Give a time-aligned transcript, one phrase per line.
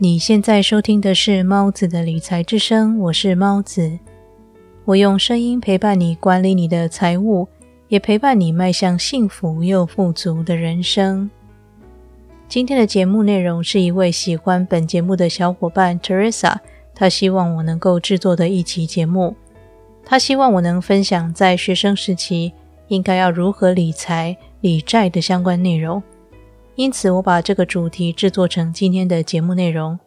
[0.00, 3.98] 你现在收听的是猫子的理财之声，我是猫子。
[4.84, 7.48] 我用声音陪伴你管理你的财务，
[7.88, 11.28] 也陪伴你迈向幸福又富足的人生。
[12.46, 16.54] 今天的节目内容是一位喜欢本节目的小伙伴 Teresa，
[16.94, 19.34] 她希望我能够制作的一期节目。
[20.04, 22.52] 她希望我能分享在学生时期
[22.86, 26.00] 应该要如何理财、理债的相关内容。
[26.78, 29.98] 因此，我把这个主题制作成今天的节目内容。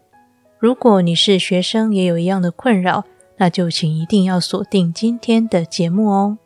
[0.57, 3.03] 如果你是学生，也有一样的困扰，
[3.35, 6.37] 那就请一定要锁定今天的节目哦。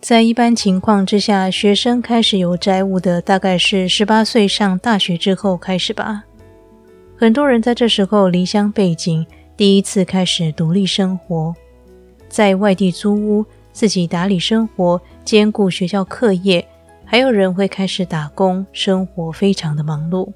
[0.00, 6.24] 在一般情况之下，学生开始有债务的，大概是十八岁上大学之后开始吧。
[7.16, 9.24] 很多人在这时候离乡背井，
[9.56, 11.54] 第一次开始独立生活。
[12.28, 16.66] 在外地租屋，自己打理生活，兼顾学校课业，
[17.04, 20.30] 还有人会开始打工，生活非常的忙碌。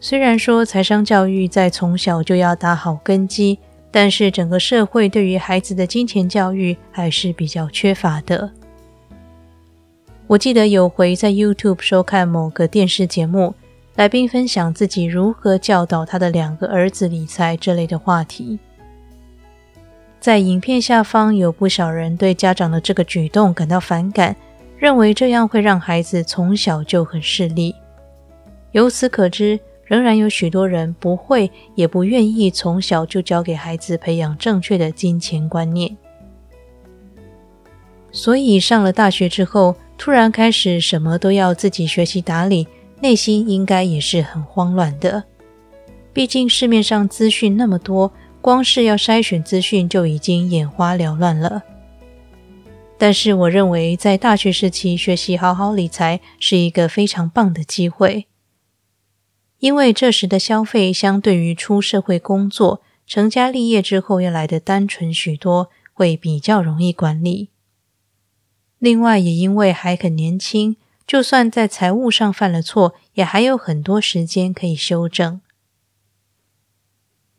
[0.00, 3.58] 虽然说财商教育在从小就要打好根基，
[3.90, 8.50] 但是整个社会对于孩子的金钱教育还是比较缺乏的。
[10.28, 13.54] 我记得有回在 YouTube 收看某个电视节目，
[13.96, 18.58] 来宾分享自己如何教导他的两个儿子理财这类的话题。
[20.20, 24.34] 在影片下方有不少人对家长的这个举动感到反感，
[24.76, 27.74] 认为这样会让孩子从小就很势利。
[28.72, 35.96] 由此可知，仍然有许多人不会也不愿意从小就教给孩子培养正确的金钱观念。
[38.10, 42.66] 所以上了大学之后，突然开始什么都要自己学习打理，
[43.00, 45.22] 内心应该也是很慌乱的。
[46.12, 48.12] 毕竟市面上资讯那么多。
[48.48, 51.64] 光是要筛选资讯就已经眼花缭乱了。
[52.96, 58.26] 但是，我认为在大学时期学习好好理财是一个非常棒的机会，
[59.58, 67.50] 因为这时的消费相对于出社会工作、成家立业之后要来的单纯许多，会比较容易管理。
[68.78, 70.76] 另外，也因为还很年轻，
[71.06, 75.42] 就算在财务上犯了错，也还有很多时间可以修正。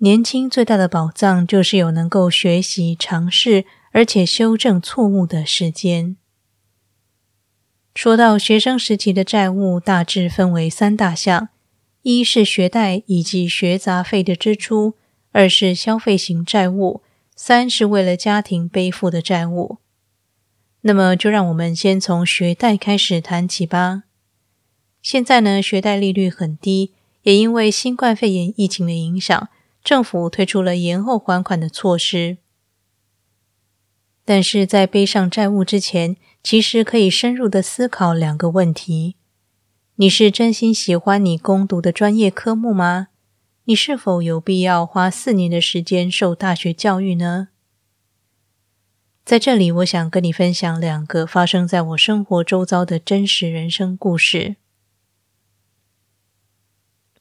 [0.01, 6.15] 年轻最大的宝藏就是有能够学习、尝试，而且修正错误的时间。
[7.93, 11.49] 说到学生时期的债务，大致分为三大项：
[12.03, 14.93] 一是学贷以及学杂费的支出；
[15.33, 17.01] 二是消费型债务；
[17.35, 19.79] 三是为了家庭背负的债务。
[20.83, 24.03] 那么，就让我们先从学贷开始谈起吧。
[25.01, 26.93] 现在呢，学贷利率很低，
[27.23, 29.49] 也因为新冠肺炎疫情的影响。
[29.89, 32.37] 政府推出了延后还款的措施，
[34.23, 39.15] 但是在背上债务之前，其实可以深入的思考两个问题：
[39.95, 43.07] 你是真心喜欢你攻读的专业科目吗？
[43.63, 47.47] 你是否有必要花四年的时间受大学教育呢？
[49.25, 54.57] 在这里，我想跟你分享两个发生在我生活周遭的真实人生故事。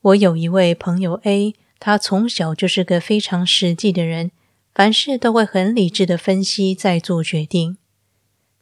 [0.02, 1.54] 我有一位朋友 A。
[1.80, 4.30] 他从小就是个非常实际的人，
[4.74, 7.76] 凡事都会很理智的分析再做决定。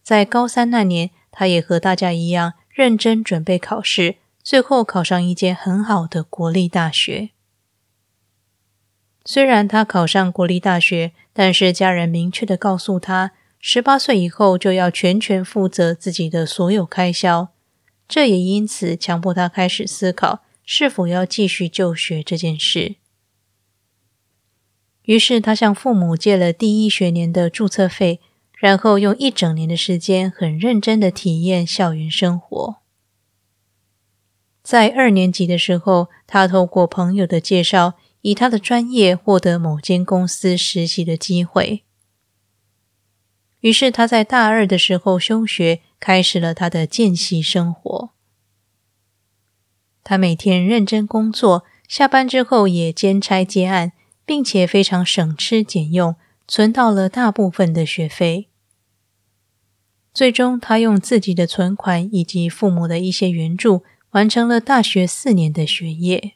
[0.03, 7.31] 在高三那年，他也和大家一样认真准备考试，最后考上一间很好的国立大学。
[9.25, 17.49] 虽然他考上国立大学，但是家人明确的告诉他，十八岁以后就要全权负责自己的所有开销。
[18.07, 22.95] 这也因此强迫他开始思考是否要继续就学这件事。
[25.07, 28.21] 于是他向父母借了第一学年的注册费，
[28.57, 32.77] 然后用一整年的时间很认真的体验校园生活。
[34.63, 41.85] 在二年级的时候，他透过朋友的介绍，以他的专业获得某间公司实习的机会。
[43.61, 48.11] 于是他在大二的时候休学，开始了他的见习生活。
[50.03, 53.93] 他每天认真工作，下班之后也兼差接案。
[54.27, 56.17] 并且非常省吃俭用，
[56.49, 58.49] 存到了大部分的学费。
[60.13, 66.33] 最终，他用自己的存款以及父母的一些援助，完成了大学四年的学业。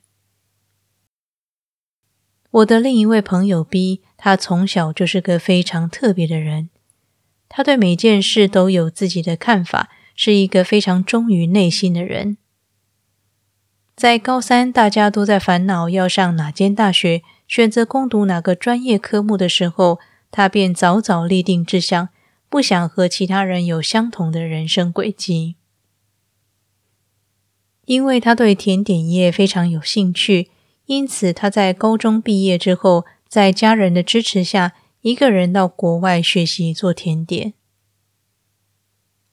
[2.51, 6.69] 我的另一位朋友 B，他从小就是个非常特别的人，
[7.49, 12.37] 他对每件事都有自己的看法，是一个非常忠于内心的人。
[13.97, 17.23] 在高三，大家都在烦恼要上哪间大学。
[17.51, 19.99] 选择攻读哪个专业科目的时候，
[20.31, 22.11] 他便早早立定志向，
[22.49, 25.57] 不想和其他人有相同的人生轨迹。
[27.87, 30.49] 因为他对甜点业非常有兴趣，
[30.87, 37.55] 因此他在高中毕业之后，在家人的支持下，一个人到国外学习做甜点。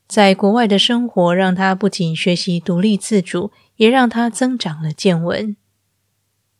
[0.07, 5.55] 在国外的生活让他不仅学习独立自主，也让他增长了见闻。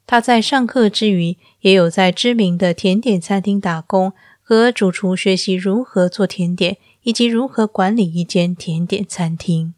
[0.08, 9.74] 他在上课之余，也有在知名的甜点餐厅打工，和主厨学习如何做甜点，以及如何管理一间甜点餐厅。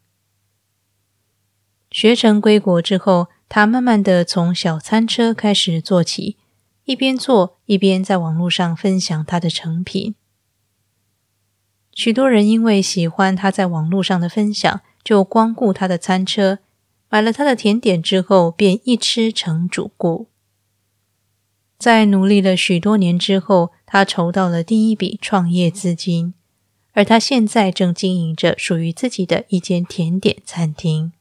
[1.90, 6.36] 学成归国之后，他慢慢的从小餐车开始做起，
[6.84, 10.14] 一边做一边在网络上分享他的成品。
[11.92, 16.60] 许多人因为喜欢他在网络上的分享，就光顾他的餐车，
[17.10, 20.28] 买了他的甜点之后，便一吃成主顾。
[21.76, 26.34] 在努力了许多年之后，他筹到了第一笔创业资金，
[26.92, 31.12] 而他现在正经营着属于自己的一间甜点餐厅。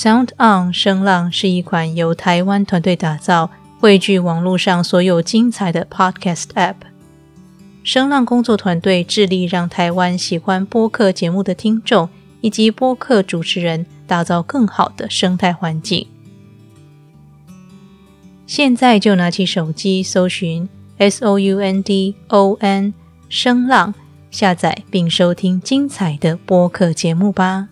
[0.00, 3.50] Sound On 声浪是一款由台湾团队打造、
[3.80, 6.76] 汇聚网络上所有精彩的 Podcast App。
[7.82, 12.08] 声浪工作团队致力让台湾喜欢播客节目的听众
[12.40, 16.06] 以及播客主持人打造更好的生态环境。
[18.46, 20.68] 现在就拿起手机搜寻
[20.98, 22.94] S O U N D O N
[23.28, 23.92] 声浪，
[24.30, 27.66] 下载并收听精彩的播客节目吧。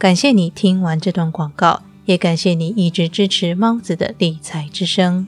[0.00, 5.26] 感谢你听完这段广告，也感谢你一直支持猫子的理财之声。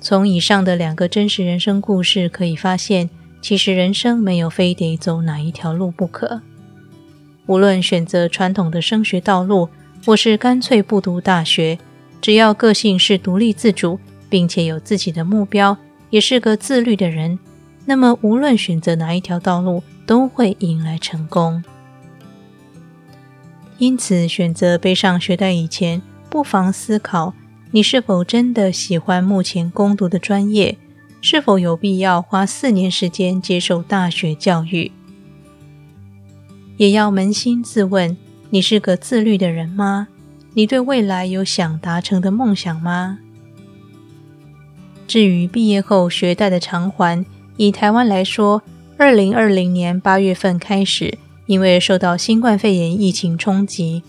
[0.00, 3.10] 从以上的两个真实人生故事可以发现，
[3.42, 6.40] 其实人生没有非得走哪一条路不可。
[7.44, 9.68] 无论选择传统的升学道路，
[10.02, 11.78] 或是干脆不读大学。
[12.22, 13.98] 只要个性是独立自主，
[14.30, 15.76] 并且有自己的目标，
[16.08, 17.38] 也是个自律的人，
[17.84, 21.62] 那么无论选择哪一条道路，都会迎来成功。
[23.78, 27.34] 因此，选择背上学贷以前，不妨思考：
[27.72, 30.78] 你是否真的喜欢目前攻读的专业？
[31.20, 34.92] 是否有必要花四年时间接受大学教育？
[36.76, 38.16] 也要扪心自问：
[38.50, 40.06] 你是个自律的人吗？
[40.54, 43.18] 你对未来有想达成的梦想吗？
[45.06, 47.24] 至于毕业后学贷的偿还，
[47.56, 48.62] 以台湾来说，
[48.98, 54.02] 二零二零年八月份开始，因为受到新冠肺炎疫情冲击，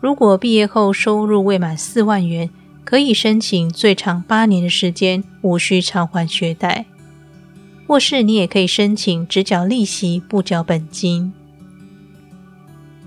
[0.00, 2.48] 如果毕业后收入未满四万元，
[2.84, 6.86] 可以申请最长八年的时间无需偿还学贷，
[7.86, 11.32] 或是你也可以申请只缴利息不缴本金。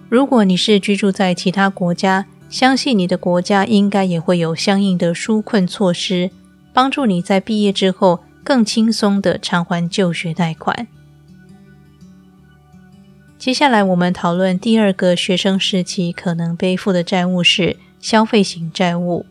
[0.10, 6.30] 如果你是居住在其他国家，相信你的国家应该也会有相应的纾困措施，
[6.72, 10.88] 帮助你在毕业之后更轻松的偿还就学贷款。
[13.40, 19.26] 接下来我们讨论第二个学生时期可能背负的债务是消费型债务。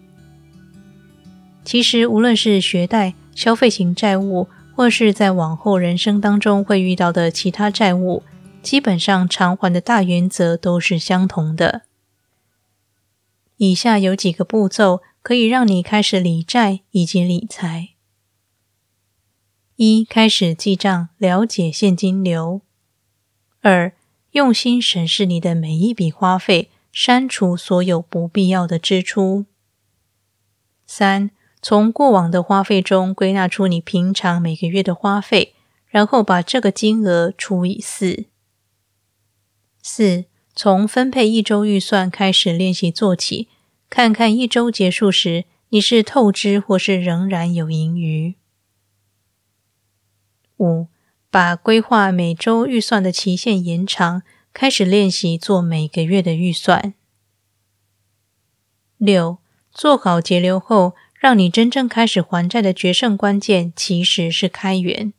[1.64, 8.24] 其实无论是学贷、消费型债务，或是在往后人生当中会遇到的其他债务，
[8.64, 11.82] 基本上偿还的大原则都是相同的。
[13.56, 17.90] 以下有几个步骤可以让你开始理债以及理财：
[19.76, 22.62] 一、开始记账，了解现金流；
[23.60, 23.94] 二、
[24.32, 29.44] 用心审视你的每一笔花费，删除所有不必要的支出；
[30.86, 31.30] 三、
[31.60, 35.54] 从过往的花费中归纳出你平常每个月的花费，
[35.86, 38.26] 然后把这个金额除以四；
[39.82, 40.24] 四。
[40.54, 43.48] 从分配一周预算开始练习做起，
[43.88, 48.34] 看看一周结束时你是透支或是仍然有盈余。
[50.58, 50.88] 五，
[51.30, 56.92] 把规划每周预算的期限延长，开始练习做每个月的预算。
[58.98, 59.38] 六，
[59.72, 65.14] 做好节流后，让你真正开始还债的决胜关键其实是开源，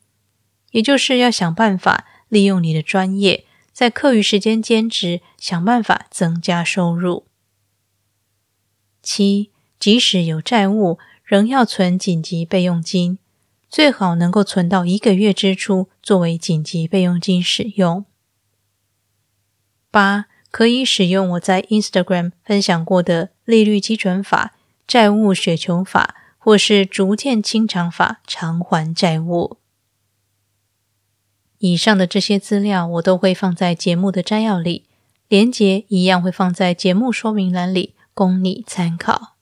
[0.70, 3.44] 也就是要想办法利用你的专业。
[3.74, 7.26] 在课余时间兼职，想办法增加收入。
[9.02, 9.50] 七，
[9.80, 13.18] 即使有债务，仍要存紧急备用金，
[13.68, 18.04] 最好能够存到一个月支出作为紧急备用金使用。
[19.90, 24.54] 八，可以使用我在 Instagram 分享过的利率基准法、
[24.86, 29.58] 债务雪球法，或是逐渐清偿法偿还债务。
[31.58, 34.84] 以上的这些资料，我都会放在节目的摘要里，
[35.28, 39.34] 连结一样会放在节目说明栏里，供你参考。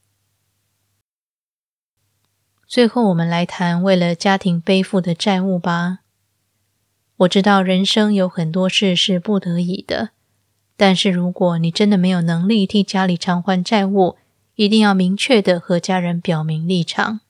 [2.67, 5.99] 最后，我们来谈为了家庭背负的债务吧。
[7.19, 10.11] 我知道人生有很多事是不得已的。
[10.77, 14.17] 但是，如果你真的没有能力替家里偿还债务，
[14.55, 17.21] 一定要明确的和家人表明立场，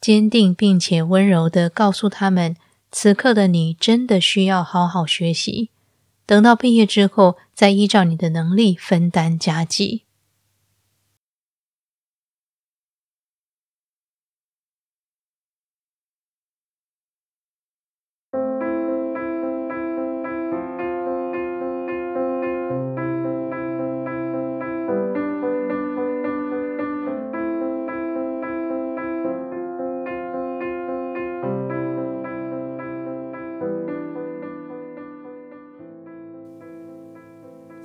[0.00, 2.56] 坚定并且温柔的告诉他们，
[2.90, 5.68] 此刻的你真的需要好好学习，
[6.24, 10.05] 等到毕业之后，再依照你的能力分担家计。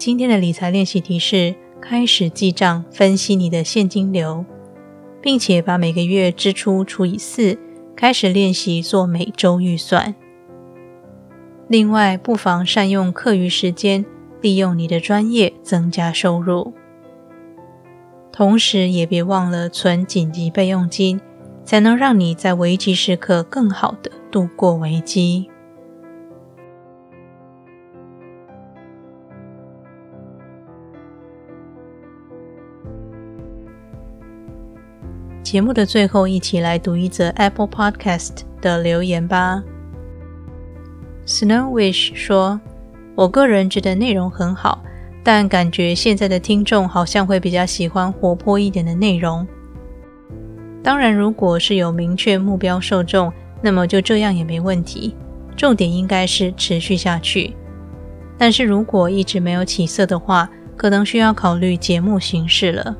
[0.03, 4.43] 今天的理财练习题是：开始记账，分析你的现金流，
[5.21, 7.59] 并且把每个月支出除以四，
[7.95, 10.15] 开始练习做每周预算。
[11.67, 14.03] 另外，不妨善用课余时间，
[14.41, 16.73] 利用你的专业增加收入。
[18.31, 21.21] 同时，也别忘了存紧急备用金，
[21.63, 25.51] 才能让你在危急时刻更好的度过危机。
[35.51, 39.61] 节目的最后，一起来读一则 Apple Podcast 的留言吧。
[41.27, 42.61] Snow Wish 说
[43.15, 44.81] ：“我个人觉得内容很好，
[45.25, 49.45] 但感觉现在的听众好像会比较喜欢活泼一点的内容。
[50.81, 53.29] 当然，如果是有明确目标受众，
[53.61, 55.13] 那么就这样也没问题。
[55.57, 57.53] 重点应该是持续下去。
[58.37, 62.95] 但是如果一直没有起色的话，可能需要考虑节目形式了。”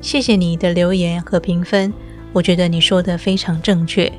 [0.00, 1.92] 谢谢你的留言和评分，
[2.32, 4.10] 我觉得你说的非常正确。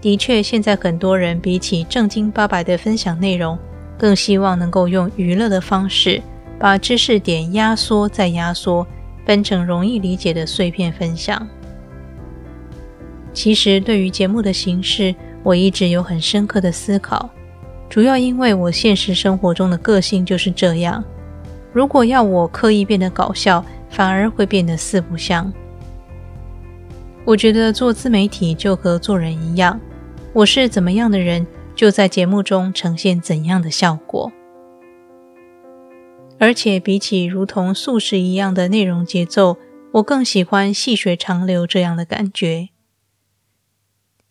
[0.00, 3.58] 的确，现在很多人比起正经八百的分享内容，
[3.98, 6.20] 更希望能够用娱乐的方式，
[6.58, 8.86] 把知识点压缩再压缩，
[9.24, 11.46] 分成容易理解的碎片分享。
[13.32, 17.28] 其实，对于节目的形式，我一直有很深刻的思考，
[17.88, 21.04] 主要因为我现实生活中的个性就是这样。
[21.72, 23.64] 如果要我刻意变得搞笑，
[23.96, 25.50] 反而会变得四不像。
[27.24, 29.80] 我觉得做自媒体就和做人一样，
[30.34, 34.30] 我是怎么样的人，就在节目中呈现怎样的效果。
[36.38, 39.56] 而且比起如同素食一样的内容节奏，
[39.92, 42.68] 我更喜欢细水长流这样的感觉。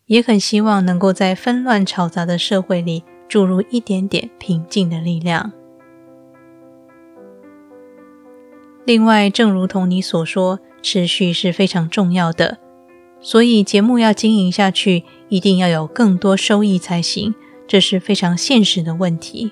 [0.06, 5.52] 也很希望能够在纷乱吵杂的社会里注入一点点平静的力量。
[8.86, 12.58] 另外，正如同你所说，持续是非常重要的，
[13.20, 17.34] 所以节目要经营下去，一定要有更多收益才行，
[17.66, 19.50] 这是非常现实的问题。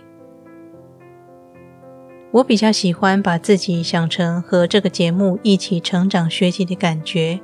[2.30, 7.40] 我比较喜欢把自己想成和这个节目一起成长学习的感觉，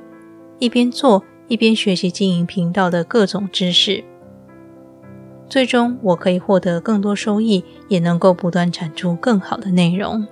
[0.59, 4.01] 一边做一边学习经营频道的各种知识，
[5.49, 10.25] 最终我可以获得更多收益，也能够不断产出更好的内容。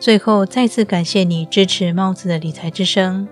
[0.00, 3.26] 最后，再次感谢你支持猫子的理财之声。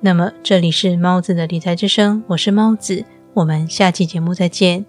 [0.00, 4.86] 那么，这里是猫子的理财之声，我是猫子，我们下期节目再见。